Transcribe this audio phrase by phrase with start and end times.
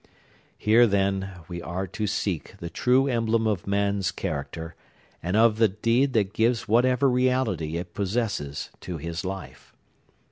[0.57, 4.73] Here, then, we are to seek the true emblem of the man's character,
[5.21, 9.75] and of the deed that gives whatever reality it possesses to his life.